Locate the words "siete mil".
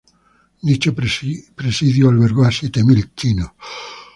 2.51-3.13